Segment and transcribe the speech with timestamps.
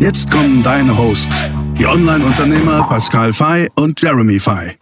[0.00, 1.42] Jetzt kommen deine Hosts,
[1.76, 4.78] die Online-Unternehmer Pascal Fay und Jeremy Fay.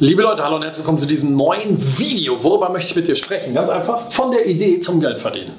[0.00, 2.42] Liebe Leute, hallo und herzlich willkommen zu diesem neuen Video.
[2.42, 3.54] Worüber möchte ich mit dir sprechen?
[3.54, 5.52] Ganz einfach von der Idee zum Geld verdienen.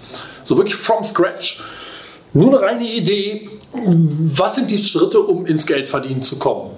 [0.43, 1.62] So wirklich from scratch.
[2.34, 6.71] Nur eine reine Idee, was sind die Schritte, um ins Geld verdienen zu kommen?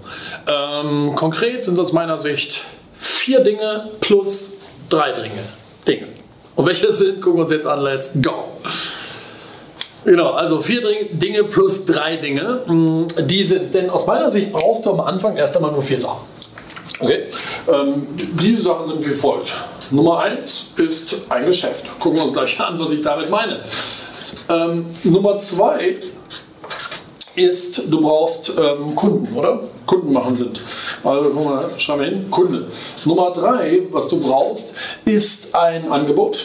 [0.45, 2.61] Ähm, konkret sind aus meiner Sicht
[2.99, 4.53] vier Dinge plus
[4.89, 5.31] drei Dinge.
[5.87, 6.09] Dinge.
[6.53, 8.49] Und welche sind, gucken wir uns jetzt an, let's go.
[10.05, 12.61] Genau, also vier Dinge plus drei Dinge.
[12.67, 15.99] Mm, die sind, denn aus meiner Sicht brauchst du am Anfang erst einmal nur vier
[15.99, 16.21] Sachen.
[16.99, 17.23] Okay,
[17.67, 19.51] ähm, diese Sachen sind wie folgt.
[19.91, 21.85] Nummer eins ist ein Geschäft.
[21.99, 23.59] Gucken wir uns gleich an, was ich damit meine.
[24.47, 25.97] Ähm, Nummer zwei
[27.35, 29.63] ist, du brauchst ähm, Kunden, oder?
[29.85, 30.53] Kunden machen Sinn.
[31.03, 32.67] Also guck mal, schau mal hin, Kunde.
[33.05, 36.43] Nummer drei, was du brauchst, ist ein Angebot.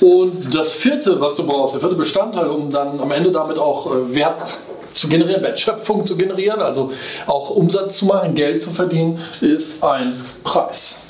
[0.00, 3.86] Und das vierte, was du brauchst, der vierte Bestandteil, um dann am Ende damit auch
[3.86, 4.58] äh, Wert
[4.94, 6.90] zu generieren, Wertschöpfung zu generieren, also
[7.26, 11.00] auch Umsatz zu machen, Geld zu verdienen, ist ein Preis.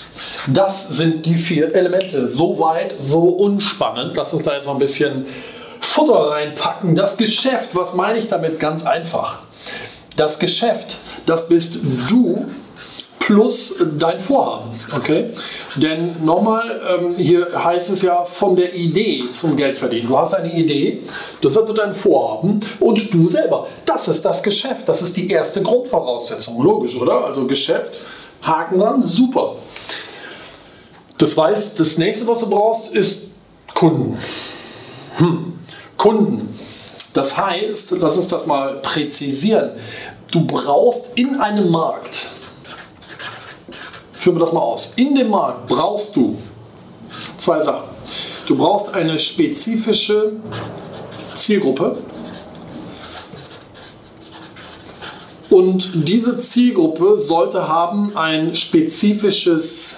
[0.48, 2.28] Das sind die vier Elemente.
[2.28, 4.16] So weit, so unspannend.
[4.16, 5.27] Lass uns da jetzt mal ein bisschen
[5.80, 6.94] Futter reinpacken.
[6.94, 8.60] Das Geschäft, was meine ich damit?
[8.60, 9.41] Ganz einfach.
[10.16, 11.77] Das Geschäft, das bist
[12.10, 12.47] du
[13.20, 14.70] plus dein Vorhaben.
[14.96, 15.26] Okay?
[15.76, 20.08] Denn nochmal, ähm, hier heißt es ja von der Idee zum Geld verdienen.
[20.08, 21.02] Du hast eine Idee,
[21.41, 23.68] das ist also dein Vorhaben und du selber.
[23.86, 24.88] Das ist das Geschäft.
[24.88, 26.60] Das ist die erste Grundvoraussetzung.
[26.62, 27.24] Logisch, oder?
[27.24, 28.04] Also Geschäft,
[28.42, 29.56] Haken dran, super.
[31.19, 33.26] Das heißt, das nächste, was du brauchst, ist
[33.75, 34.19] Kunden.
[35.19, 35.53] Hm.
[35.97, 36.59] Kunden.
[37.12, 39.72] Das heißt, lass uns das mal präzisieren.
[40.30, 42.26] Du brauchst in einem Markt
[44.20, 44.92] Führen wir das mal aus.
[44.97, 46.36] In dem Markt brauchst du
[47.38, 47.88] zwei Sachen.
[48.47, 50.32] Du brauchst eine spezifische
[51.36, 51.97] Zielgruppe.
[55.48, 59.97] Und diese Zielgruppe sollte haben ein spezifisches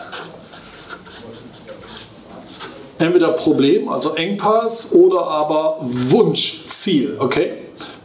[2.98, 7.16] entweder Problem, also Engpass oder aber Wunschziel.
[7.18, 7.54] Okay?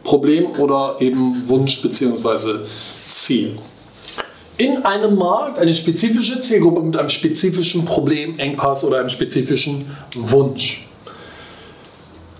[0.02, 2.64] Problem oder eben Wunsch bzw.
[3.06, 3.56] Ziel
[4.58, 10.84] in einem Markt eine spezifische Zielgruppe mit einem spezifischen Problem, Engpass oder einem spezifischen Wunsch.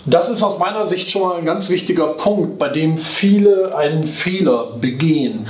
[0.04, 4.02] Das ist aus meiner Sicht schon mal ein ganz wichtiger Punkt, bei dem viele einen
[4.02, 5.46] Fehler begehen.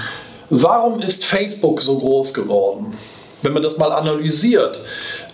[0.51, 2.95] Warum ist Facebook so groß geworden?
[3.41, 4.81] Wenn man das mal analysiert,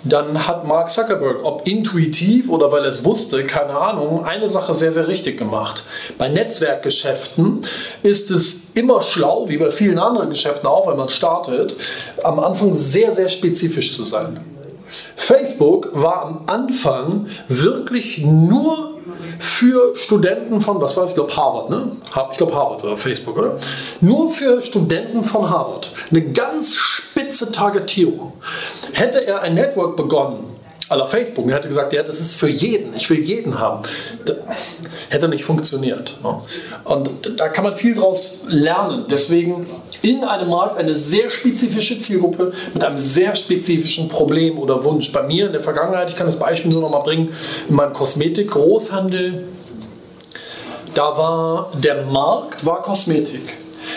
[0.04, 4.74] dann hat Mark Zuckerberg, ob intuitiv oder weil er es wusste, keine Ahnung, eine Sache
[4.74, 5.84] sehr, sehr richtig gemacht.
[6.18, 7.62] Bei Netzwerkgeschäften
[8.02, 11.74] ist es immer schlau, wie bei vielen anderen Geschäften auch, wenn man startet,
[12.22, 14.40] am Anfang sehr, sehr spezifisch zu sein.
[15.16, 18.93] Facebook war am Anfang wirklich nur
[19.38, 21.92] für Studenten von, was war es, ich glaube Harvard, ne?
[22.32, 23.56] Ich glaube Harvard oder Facebook, oder?
[24.00, 25.90] Nur für Studenten von Harvard.
[26.10, 28.32] Eine ganz spitze Targetierung.
[28.92, 30.53] Hätte er ein Network begonnen,
[30.88, 33.82] aller Facebook, er hätte gesagt, ja, das ist für jeden, ich will jeden haben,
[34.24, 34.36] das
[35.08, 36.18] hätte nicht funktioniert.
[36.22, 36.40] Ne?
[36.84, 39.06] Und da kann man viel draus lernen.
[39.10, 39.66] Deswegen
[40.02, 45.10] in einem Markt eine sehr spezifische Zielgruppe mit einem sehr spezifischen Problem oder Wunsch.
[45.12, 47.32] Bei mir in der Vergangenheit, ich kann das Beispiel nur noch mal bringen,
[47.68, 49.44] in meinem Kosmetik-Großhandel,
[50.92, 53.54] da war der Markt war Kosmetik.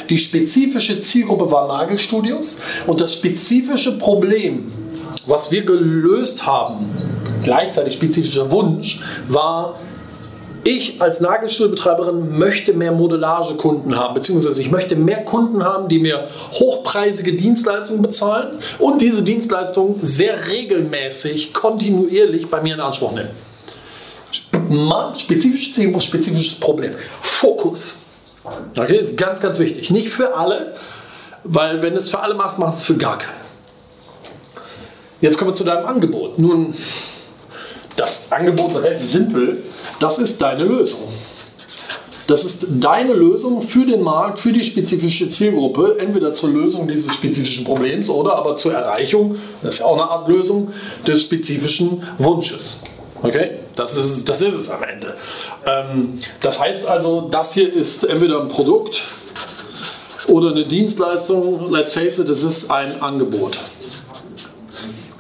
[0.10, 4.72] Die spezifische Zielgruppe war Nagelstudios und das spezifische Problem,
[5.28, 6.90] was wir gelöst haben,
[7.44, 9.80] gleichzeitig spezifischer Wunsch, war,
[10.64, 16.28] ich als Nagelstuhlbetreiberin möchte mehr Modellagekunden haben, beziehungsweise ich möchte mehr Kunden haben, die mir
[16.54, 23.30] hochpreisige Dienstleistungen bezahlen und diese Dienstleistungen sehr regelmäßig, kontinuierlich bei mir in Anspruch nehmen.
[25.16, 26.92] Spezifisches spezifisches Problem.
[27.22, 28.00] Fokus.
[28.76, 29.92] Okay, ist ganz, ganz wichtig.
[29.92, 30.74] Nicht für alle,
[31.44, 33.47] weil wenn es für alle machst, machst du es für gar keinen.
[35.22, 36.38] Jetzt kommen wir zu deinem Angebot.
[36.38, 36.74] Nun,
[37.96, 39.64] das Angebot ist relativ simpel.
[40.00, 41.02] Das ist deine Lösung.
[42.28, 47.14] Das ist deine Lösung für den Markt, für die spezifische Zielgruppe, entweder zur Lösung dieses
[47.14, 50.74] spezifischen Problems oder aber zur Erreichung, das ist ja auch eine Art Lösung,
[51.08, 52.80] des spezifischen Wunsches.
[53.24, 53.60] Okay?
[53.76, 55.16] Das ist, das ist es am Ende.
[55.66, 59.04] Ähm, das heißt also, das hier ist entweder ein Produkt
[60.28, 61.72] oder eine Dienstleistung.
[61.72, 63.58] Let's face it, es ist ein Angebot.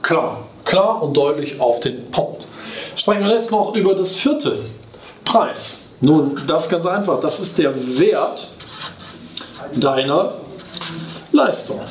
[0.07, 2.45] Klar, klar und deutlich auf den Punkt.
[2.95, 4.57] Sprechen wir jetzt noch über das vierte.
[5.25, 5.81] Preis.
[5.99, 7.19] Nun, das ist ganz einfach.
[7.19, 8.49] Das ist der Wert
[9.75, 10.31] deiner
[11.33, 11.81] Leistung.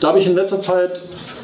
[0.00, 1.02] Da habe ich in letzter Zeit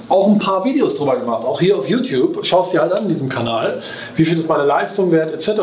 [0.09, 2.47] auch ein paar Videos drüber gemacht, auch hier auf YouTube.
[2.47, 3.81] Schaust dir halt an diesem Kanal,
[4.17, 5.61] wie viel ist meine Leistung wert, etc.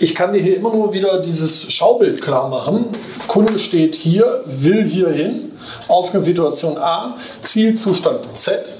[0.00, 2.86] Ich kann dir hier immer nur wieder dieses Schaubild klar machen.
[3.26, 5.52] Kunde steht hier, will hier hin,
[5.88, 8.77] Ausgangssituation A, Zielzustand Z.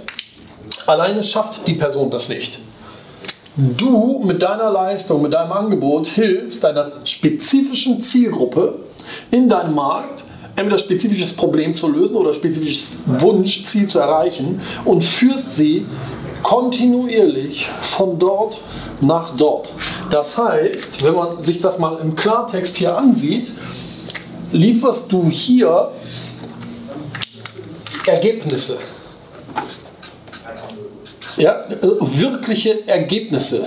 [0.88, 2.58] Alleine schafft die Person das nicht.
[3.56, 8.76] Du mit deiner Leistung, mit deinem Angebot hilfst deiner spezifischen Zielgruppe
[9.30, 10.24] in deinem Markt
[10.56, 15.84] entweder spezifisches Problem zu lösen oder spezifisches Wunschziel zu erreichen und führst sie
[16.42, 18.62] kontinuierlich von dort
[19.02, 19.70] nach dort.
[20.08, 23.52] Das heißt, wenn man sich das mal im Klartext hier ansieht,
[24.52, 25.90] lieferst du hier
[28.06, 28.78] Ergebnisse.
[31.38, 31.64] Ja,
[32.00, 33.64] wirkliche Ergebnisse.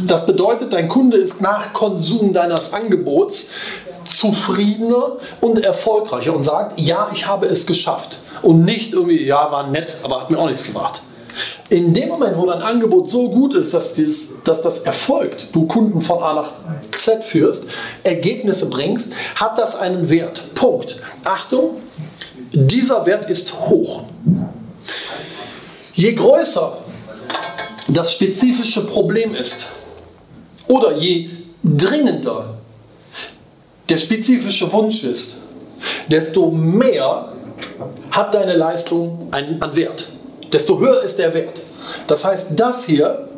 [0.00, 3.50] Das bedeutet, dein Kunde ist nach Konsum deines Angebots
[4.04, 8.18] zufriedener und erfolgreicher und sagt, ja, ich habe es geschafft.
[8.42, 11.02] Und nicht irgendwie, ja, war nett, aber hat mir auch nichts gebracht.
[11.68, 15.66] In dem Moment, wo dein Angebot so gut ist, dass, dieses, dass das erfolgt, du
[15.66, 16.52] Kunden von A nach
[16.96, 17.64] Z führst,
[18.02, 20.54] Ergebnisse bringst, hat das einen Wert.
[20.54, 20.98] Punkt.
[21.24, 21.76] Achtung,
[22.52, 24.04] dieser Wert ist hoch.
[25.98, 26.76] Je größer
[27.88, 29.66] das spezifische Problem ist
[30.68, 31.28] oder je
[31.64, 32.54] dringender
[33.88, 35.38] der spezifische Wunsch ist,
[36.06, 37.32] desto mehr
[38.12, 40.08] hat deine Leistung einen, an Wert.
[40.52, 41.62] Desto höher ist der Wert.
[42.06, 43.28] Das heißt, das hier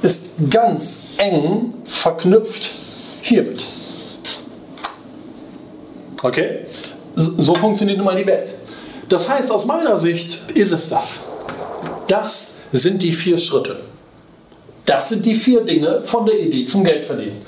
[0.00, 2.70] ist ganz eng verknüpft
[3.20, 3.60] hiermit.
[6.22, 6.60] Okay?
[7.16, 8.54] So funktioniert nun mal die Welt.
[9.08, 11.20] Das heißt, aus meiner Sicht ist es das.
[12.08, 13.80] Das sind die vier Schritte.
[14.84, 17.42] Das sind die vier Dinge von der Idee zum Geldverdienen.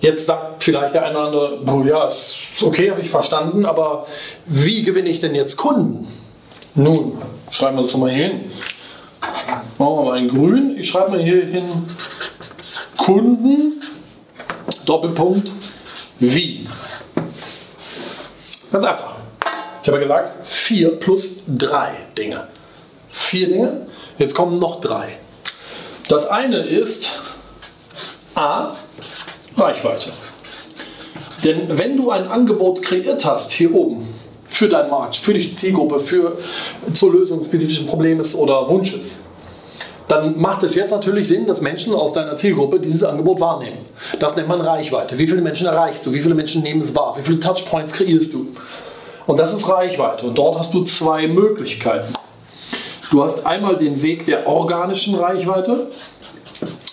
[0.00, 4.06] Jetzt sagt vielleicht der eine oder andere, oh ja, ist okay, habe ich verstanden, aber
[4.46, 6.08] wie gewinne ich denn jetzt Kunden?
[6.74, 7.18] Nun,
[7.50, 8.50] schreiben wir das mal hier hin.
[9.78, 10.76] Machen wir mal ein Grün.
[10.76, 11.64] Ich schreibe mal hier hin
[12.96, 13.80] Kunden,
[14.84, 15.52] Doppelpunkt,
[16.18, 16.66] wie.
[18.70, 19.11] Ganz einfach.
[19.82, 22.46] Ich habe gesagt, vier plus drei Dinge.
[23.10, 23.86] Vier Dinge,
[24.18, 25.16] jetzt kommen noch drei.
[26.08, 27.08] Das eine ist
[28.34, 28.72] A,
[29.56, 30.10] Reichweite.
[31.44, 34.06] Denn wenn du ein Angebot kreiert hast, hier oben,
[34.48, 36.38] für deinen Markt, für die Zielgruppe, für,
[36.94, 39.16] zur Lösung spezifischen Problems oder Wunsches,
[40.06, 43.78] dann macht es jetzt natürlich Sinn, dass Menschen aus deiner Zielgruppe dieses Angebot wahrnehmen.
[44.18, 45.18] Das nennt man Reichweite.
[45.18, 46.12] Wie viele Menschen erreichst du?
[46.12, 47.16] Wie viele Menschen nehmen es wahr?
[47.16, 48.48] Wie viele Touchpoints kreierst du?
[49.26, 50.26] Und das ist Reichweite.
[50.26, 52.12] Und dort hast du zwei Möglichkeiten.
[53.10, 55.88] Du hast einmal den Weg der organischen Reichweite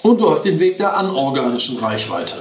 [0.04, 2.36] und du hast den Weg der anorganischen Reichweite.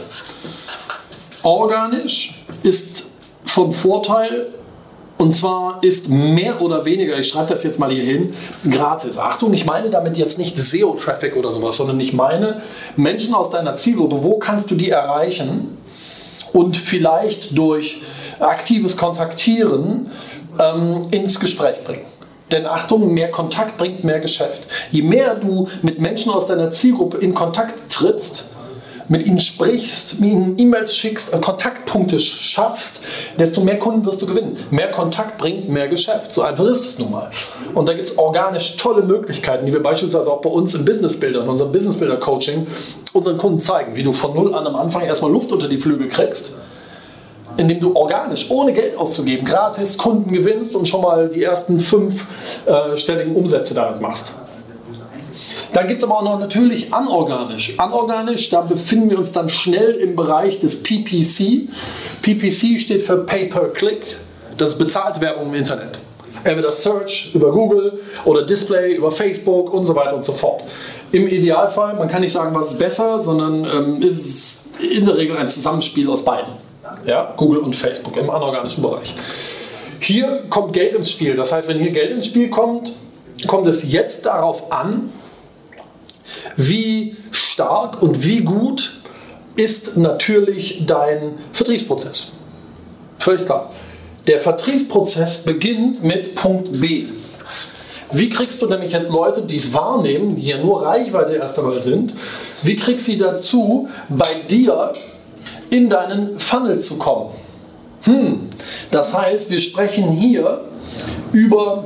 [1.42, 3.06] Organisch ist
[3.44, 4.48] von Vorteil
[5.16, 8.34] und zwar ist mehr oder weniger, ich schreibe das jetzt mal hier hin,
[8.70, 9.18] gratis.
[9.18, 12.62] Achtung, ich meine damit jetzt nicht SEO-Traffic oder sowas, sondern ich meine
[12.96, 15.76] Menschen aus deiner Zielgruppe, wo kannst du die erreichen
[16.52, 18.00] und vielleicht durch
[18.40, 20.10] aktives Kontaktieren
[20.58, 22.06] ähm, ins Gespräch bringen.
[22.50, 24.62] Denn Achtung, mehr Kontakt bringt mehr Geschäft.
[24.90, 28.44] Je mehr du mit Menschen aus deiner Zielgruppe in Kontakt trittst,
[29.08, 33.00] mit ihnen sprichst, mit ihnen E-Mails schickst, also Kontaktpunkte schaffst,
[33.38, 34.58] desto mehr Kunden wirst du gewinnen.
[34.70, 36.32] Mehr Kontakt bringt mehr Geschäft.
[36.32, 37.30] So einfach ist es nun mal.
[37.74, 41.42] Und da gibt es organisch tolle Möglichkeiten, die wir beispielsweise auch bei uns im Businessbilder,
[41.42, 42.66] in unserem Businessbilder-Coaching
[43.14, 46.08] unseren Kunden zeigen, wie du von null an am Anfang erstmal Luft unter die Flügel
[46.08, 46.54] kriegst
[47.58, 53.34] indem du organisch, ohne Geld auszugeben, gratis Kunden gewinnst und schon mal die ersten fünfstelligen
[53.34, 54.32] äh, Umsätze damit machst.
[55.72, 57.74] Dann gibt es aber auch noch natürlich anorganisch.
[57.78, 61.68] Anorganisch, da befinden wir uns dann schnell im Bereich des PPC.
[62.22, 64.18] PPC steht für Pay-per-Click.
[64.56, 65.98] Das ist bezahlte Werbung im Internet.
[66.44, 70.62] Entweder Search über Google oder Display über Facebook und so weiter und so fort.
[71.10, 75.36] Im Idealfall, man kann nicht sagen, was ist besser, sondern ähm, ist in der Regel
[75.36, 76.67] ein Zusammenspiel aus beiden
[77.08, 79.14] ja, Google und Facebook im anorganischen Bereich.
[79.98, 81.34] Hier kommt Geld ins Spiel.
[81.34, 82.92] Das heißt, wenn hier Geld ins Spiel kommt,
[83.46, 85.10] kommt es jetzt darauf an,
[86.56, 89.00] wie stark und wie gut
[89.56, 92.32] ist natürlich dein Vertriebsprozess.
[93.18, 93.72] Völlig klar.
[94.26, 97.06] Der Vertriebsprozess beginnt mit Punkt B.
[98.12, 101.80] Wie kriegst du nämlich jetzt Leute, die es wahrnehmen, die ja nur Reichweite erst einmal
[101.80, 102.12] sind,
[102.62, 104.94] wie kriegst du sie dazu, bei dir
[105.70, 107.30] in deinen Funnel zu kommen?
[108.02, 108.50] Hm,
[108.90, 110.64] das heißt, wir sprechen hier
[111.32, 111.84] über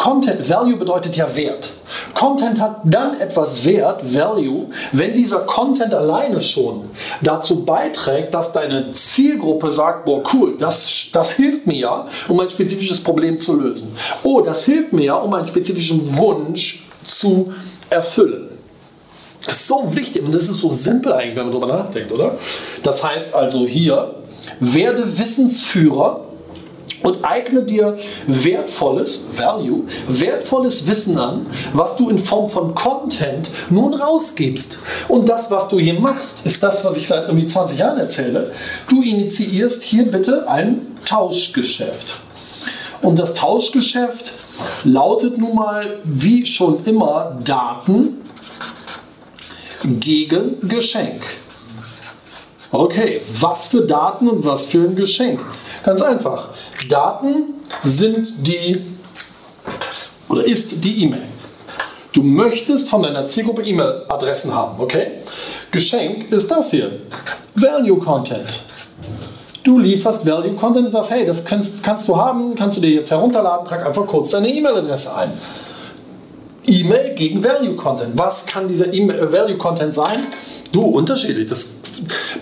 [0.00, 1.74] Content, Value bedeutet ja Wert.
[2.14, 6.88] Content hat dann etwas Wert, Value, wenn dieser Content alleine schon
[7.20, 12.48] dazu beiträgt, dass deine Zielgruppe sagt, boah cool, das, das hilft mir ja, um ein
[12.48, 13.94] spezifisches Problem zu lösen.
[14.22, 17.52] Oh, das hilft mir ja, um einen spezifischen Wunsch zu
[17.90, 18.48] erfüllen.
[19.46, 22.38] Das ist so wichtig und das ist so simpel eigentlich, wenn man darüber nachdenkt, oder?
[22.82, 24.14] Das heißt also hier,
[24.60, 26.29] werde Wissensführer
[27.02, 33.94] und eigne dir wertvolles, Value, wertvolles Wissen an, was du in Form von Content nun
[33.94, 34.78] rausgibst.
[35.08, 38.52] Und das, was du hier machst, ist das, was ich seit irgendwie 20 Jahren erzähle.
[38.88, 42.20] Du initiierst hier bitte ein Tauschgeschäft.
[43.02, 44.32] Und das Tauschgeschäft
[44.84, 48.20] lautet nun mal, wie schon immer, Daten
[49.84, 51.22] gegen Geschenk.
[52.72, 55.40] Okay, was für Daten und was für ein Geschenk?
[55.84, 56.48] Ganz einfach.
[56.88, 58.80] Daten sind die
[60.28, 61.26] oder ist die E-Mail.
[62.12, 65.22] Du möchtest von deiner Zielgruppe E-Mail-Adressen haben, okay?
[65.70, 67.00] Geschenk ist das hier.
[67.54, 68.62] Value Content.
[69.62, 72.90] Du lieferst Value Content und sagst, hey, das kannst, kannst du haben, kannst du dir
[72.90, 75.30] jetzt herunterladen, trag einfach kurz deine E-Mail-Adresse ein.
[76.66, 78.18] E-Mail gegen Value Content.
[78.18, 80.26] Was kann dieser e Value Content sein?
[80.72, 81.48] Du, unterschiedlich.
[81.48, 81.79] Das,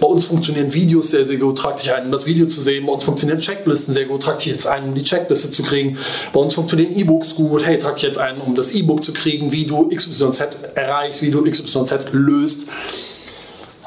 [0.01, 1.59] bei uns funktionieren Videos sehr, sehr gut.
[1.59, 2.87] Trag dich ein, um das Video zu sehen.
[2.87, 4.23] Bei uns funktionieren Checklisten sehr gut.
[4.23, 5.99] Trag dich jetzt ein, um die Checkliste zu kriegen.
[6.33, 7.65] Bei uns funktionieren E-Books gut.
[7.65, 10.41] Hey, trag dich jetzt ein, um das E-Book zu kriegen, wie du XYZ
[10.75, 12.63] erreichst, wie du XYZ löst.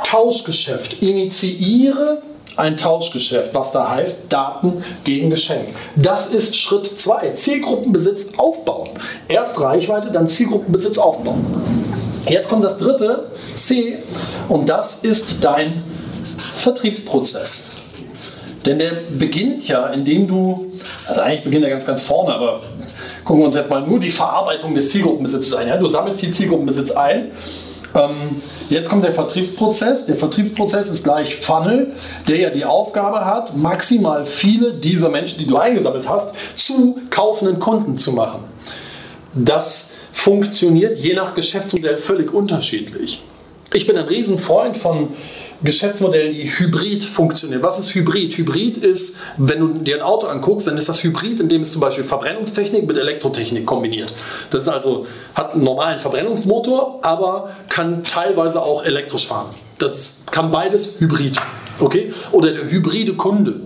[0.03, 1.01] Tauschgeschäft.
[1.01, 2.21] Initiiere
[2.57, 5.69] ein Tauschgeschäft, was da heißt Daten gegen Geschenk.
[5.95, 7.31] Das ist Schritt 2.
[7.31, 8.89] Zielgruppenbesitz aufbauen.
[9.27, 11.80] Erst Reichweite, dann Zielgruppenbesitz aufbauen.
[12.27, 13.97] Jetzt kommt das dritte C
[14.47, 15.83] und das ist dein
[16.37, 17.69] Vertriebsprozess.
[18.65, 20.71] Denn der beginnt ja, indem du,
[21.07, 22.61] also eigentlich beginnt er ganz, ganz vorne, aber
[23.25, 25.67] gucken wir uns jetzt mal nur die Verarbeitung des Zielgruppenbesitzes ein.
[25.67, 25.77] Ja?
[25.77, 27.31] Du sammelst die Zielgruppenbesitz ein
[27.93, 28.15] ähm,
[28.69, 30.05] jetzt kommt der Vertriebsprozess.
[30.05, 31.91] Der Vertriebsprozess ist gleich Funnel,
[32.27, 37.59] der ja die Aufgabe hat, maximal viele dieser Menschen, die du eingesammelt hast, zu kaufenden
[37.59, 38.45] Kunden zu machen.
[39.33, 43.21] Das funktioniert je nach Geschäftsmodell völlig unterschiedlich.
[43.73, 45.09] Ich bin ein Riesenfreund von
[45.63, 47.61] Geschäftsmodellen, die hybrid funktionieren.
[47.61, 48.35] Was ist Hybrid?
[48.35, 51.81] Hybrid ist, wenn du dir ein Auto anguckst, dann ist das Hybrid, indem es zum
[51.81, 54.13] Beispiel Verbrennungstechnik mit Elektrotechnik kombiniert.
[54.49, 59.55] Das ist also, hat einen normalen Verbrennungsmotor, aber kann teilweise auch elektrisch fahren.
[59.77, 61.37] Das kann beides Hybrid.
[61.79, 62.11] Okay?
[62.31, 63.61] Oder der hybride Kunde.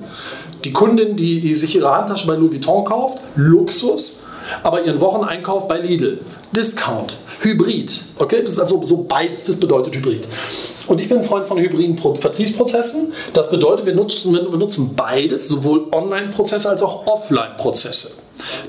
[0.65, 4.21] Die Kundin, die sich ihre Handtasche bei Louis Vuitton kauft, Luxus,
[4.63, 6.19] aber ihren Wocheneinkauf bei Lidl.
[6.55, 8.03] Discount, Hybrid.
[8.17, 10.27] Okay, das ist also so beides, das bedeutet Hybrid.
[10.87, 13.13] Und ich bin ein Freund von hybriden Vertriebsprozessen.
[13.33, 18.11] Das bedeutet, wir nutzen, wir nutzen beides, sowohl Online-Prozesse als auch Offline-Prozesse.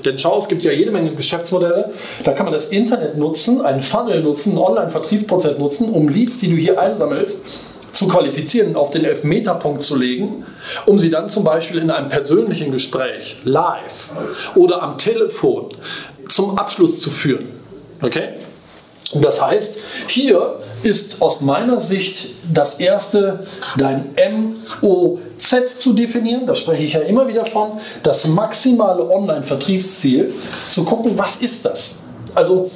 [0.05, 1.91] Denn schau, es gibt ja jede Menge Geschäftsmodelle.
[2.23, 6.49] Da kann man das Internet nutzen, einen Funnel nutzen, einen Online-Vertriebsprozess nutzen, um Leads, die
[6.49, 7.39] du hier einsammelst,
[7.97, 10.45] zu qualifizieren, auf den Elfmeterpunkt zu legen,
[10.85, 14.11] um sie dann zum Beispiel in einem persönlichen Gespräch, live
[14.53, 15.69] oder am Telefon
[16.29, 17.47] zum Abschluss zu führen.
[18.01, 18.33] Okay?
[19.13, 19.77] Das heißt,
[20.07, 23.45] hier ist aus meiner Sicht das erste,
[23.77, 24.13] dein
[24.81, 31.13] MOZ zu definieren, da spreche ich ja immer wieder von, das maximale Online-Vertriebsziel, zu gucken,
[31.17, 31.99] was ist das?
[32.35, 32.69] Also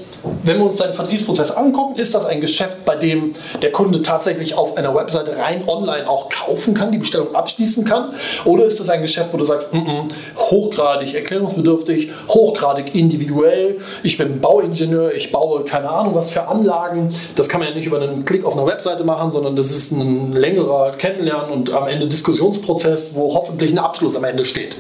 [0.43, 4.55] wenn wir uns deinen Vertriebsprozess angucken, ist das ein Geschäft, bei dem der Kunde tatsächlich
[4.55, 8.13] auf einer Webseite rein online auch kaufen kann, die Bestellung abschließen kann?
[8.45, 10.03] Oder ist das ein Geschäft, wo du sagst, mm -mm,
[10.37, 17.09] hochgradig erklärungsbedürftig, hochgradig individuell, ich bin Bauingenieur, ich baue keine Ahnung was für Anlagen.
[17.35, 19.91] Das kann man ja nicht über einen Klick auf einer Webseite machen, sondern das ist
[19.91, 24.77] ein längerer Kennenlernen und am Ende Diskussionsprozess, wo hoffentlich ein Abschluss am Ende steht.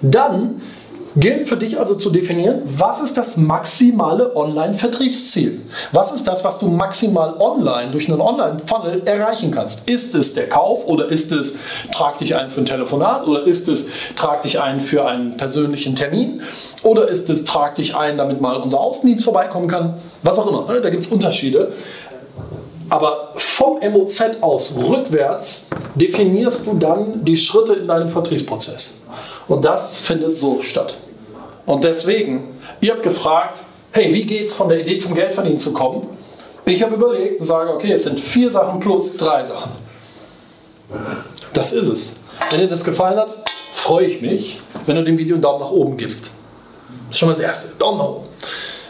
[0.00, 0.60] Dann
[1.16, 5.60] gilt für dich also zu definieren, was ist das maximale Online-Vertriebsziel?
[5.92, 9.88] Was ist das, was du maximal online durch einen Online-Funnel erreichen kannst?
[9.88, 11.56] Ist es der Kauf oder ist es
[11.92, 15.94] trag dich ein für ein Telefonat oder ist es trag dich ein für einen persönlichen
[15.94, 16.42] Termin
[16.82, 19.94] oder ist es trag dich ein, damit mal unser Außendienst vorbeikommen kann?
[20.22, 20.80] Was auch immer, ne?
[20.80, 21.72] da gibt es Unterschiede.
[22.90, 28.94] Aber vom MOZ aus rückwärts definierst du dann die Schritte in deinem Vertriebsprozess.
[29.48, 30.96] Und das findet so statt.
[31.66, 33.60] Und deswegen, ihr habt gefragt,
[33.92, 36.06] hey, wie geht es von der Idee zum Geldverdienen zu kommen?
[36.66, 39.72] Ich habe überlegt und sage, okay, es sind vier Sachen plus drei Sachen.
[41.52, 42.16] Das ist es.
[42.50, 43.34] Wenn dir das gefallen hat,
[43.72, 46.30] freue ich mich, wenn du dem Video einen Daumen nach oben gibst.
[47.08, 47.68] Das ist schon mal das Erste.
[47.78, 48.26] Daumen nach oben.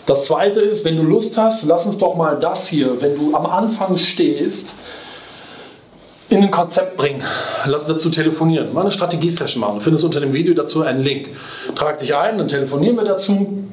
[0.07, 3.35] Das Zweite ist, wenn du Lust hast, lass uns doch mal das hier, wenn du
[3.35, 4.75] am Anfang stehst,
[6.35, 7.23] in ein Konzept bringen.
[7.65, 8.73] Lass dazu telefonieren.
[8.73, 9.77] Mal eine Strategie-Session machen.
[9.77, 11.29] Du findest unter dem Video dazu einen Link.
[11.75, 13.65] Trag dich ein, dann telefonieren wir dazu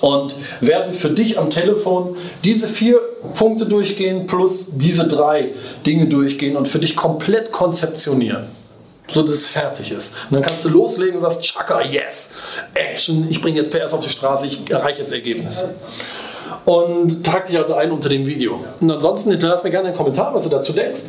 [0.00, 3.00] und werden für dich am Telefon diese vier
[3.34, 5.50] Punkte durchgehen plus diese drei
[5.84, 8.46] Dinge durchgehen und für dich komplett konzeptionieren.
[9.08, 10.14] So dass es fertig ist.
[10.30, 12.34] Und dann kannst du loslegen und sagst, Chaka, yes,
[12.74, 15.74] Action, ich bringe jetzt PS auf die Straße, ich erreiche jetzt Ergebnisse.
[16.66, 18.62] Und trag dich also ein unter dem Video.
[18.80, 21.00] Und ansonsten hinterlass mir gerne einen Kommentar, was du dazu denkst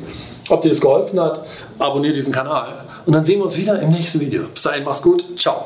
[0.49, 1.45] ob dir das geholfen hat.
[1.77, 2.85] Abonniere diesen Kanal.
[3.05, 4.43] Und dann sehen wir uns wieder im nächsten Video.
[4.53, 5.25] Bis dahin, mach's gut.
[5.39, 5.65] Ciao.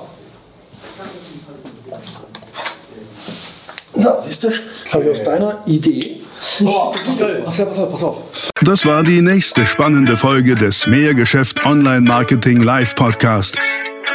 [3.95, 4.49] So, siehst du,
[4.91, 6.21] habe ich aus deiner Idee.
[6.65, 8.17] Oh, pass auf, pass auf, pass auf.
[8.61, 13.57] Das war die nächste spannende Folge des Mehrgeschäft Online Marketing Live Podcast.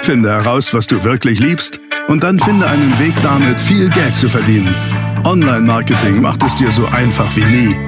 [0.02, 4.28] Finde heraus, was du wirklich liebst und dann finde einen Weg damit, viel Geld zu
[4.28, 4.74] verdienen.
[5.24, 7.87] Online Marketing macht es dir so einfach wie nie.